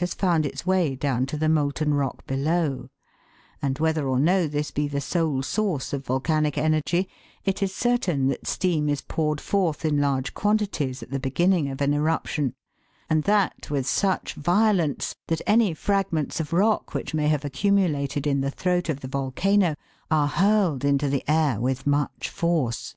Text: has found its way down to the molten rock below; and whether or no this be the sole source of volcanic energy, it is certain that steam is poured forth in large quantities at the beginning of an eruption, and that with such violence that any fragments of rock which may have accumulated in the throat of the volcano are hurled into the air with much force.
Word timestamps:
has 0.00 0.14
found 0.14 0.46
its 0.46 0.64
way 0.64 0.94
down 0.96 1.26
to 1.26 1.36
the 1.36 1.50
molten 1.50 1.92
rock 1.92 2.26
below; 2.26 2.88
and 3.60 3.78
whether 3.78 4.08
or 4.08 4.18
no 4.18 4.46
this 4.48 4.70
be 4.70 4.88
the 4.88 5.02
sole 5.02 5.42
source 5.42 5.92
of 5.92 6.06
volcanic 6.06 6.56
energy, 6.56 7.06
it 7.44 7.62
is 7.62 7.74
certain 7.74 8.28
that 8.28 8.46
steam 8.46 8.88
is 8.88 9.02
poured 9.02 9.38
forth 9.38 9.84
in 9.84 10.00
large 10.00 10.32
quantities 10.32 11.02
at 11.02 11.10
the 11.10 11.20
beginning 11.20 11.68
of 11.68 11.82
an 11.82 11.92
eruption, 11.92 12.54
and 13.10 13.24
that 13.24 13.68
with 13.68 13.86
such 13.86 14.32
violence 14.32 15.14
that 15.26 15.42
any 15.46 15.74
fragments 15.74 16.40
of 16.40 16.54
rock 16.54 16.94
which 16.94 17.12
may 17.12 17.28
have 17.28 17.44
accumulated 17.44 18.26
in 18.26 18.40
the 18.40 18.50
throat 18.50 18.88
of 18.88 19.00
the 19.00 19.08
volcano 19.08 19.74
are 20.10 20.26
hurled 20.28 20.86
into 20.86 21.06
the 21.10 21.22
air 21.28 21.60
with 21.60 21.86
much 21.86 22.30
force. 22.30 22.96